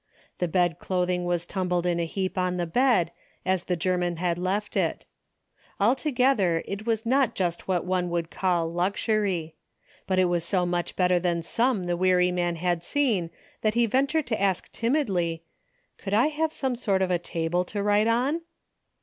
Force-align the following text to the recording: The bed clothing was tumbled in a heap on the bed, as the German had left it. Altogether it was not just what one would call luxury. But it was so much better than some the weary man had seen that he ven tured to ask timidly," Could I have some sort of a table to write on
The 0.39 0.47
bed 0.47 0.79
clothing 0.79 1.25
was 1.25 1.45
tumbled 1.45 1.85
in 1.85 1.99
a 1.99 2.05
heap 2.07 2.35
on 2.35 2.57
the 2.57 2.65
bed, 2.65 3.11
as 3.45 3.65
the 3.65 3.75
German 3.75 4.17
had 4.17 4.39
left 4.39 4.75
it. 4.75 5.05
Altogether 5.79 6.63
it 6.67 6.87
was 6.87 7.05
not 7.05 7.35
just 7.35 7.67
what 7.67 7.85
one 7.85 8.09
would 8.09 8.31
call 8.31 8.67
luxury. 8.73 9.53
But 10.07 10.17
it 10.17 10.25
was 10.25 10.43
so 10.43 10.65
much 10.65 10.95
better 10.95 11.19
than 11.19 11.43
some 11.43 11.83
the 11.83 11.95
weary 11.95 12.31
man 12.31 12.55
had 12.55 12.81
seen 12.81 13.29
that 13.61 13.75
he 13.75 13.85
ven 13.85 14.07
tured 14.07 14.25
to 14.25 14.41
ask 14.41 14.71
timidly," 14.71 15.43
Could 15.99 16.15
I 16.15 16.29
have 16.29 16.51
some 16.51 16.75
sort 16.75 17.03
of 17.03 17.11
a 17.11 17.19
table 17.19 17.63
to 17.65 17.83
write 17.83 18.07
on 18.07 18.41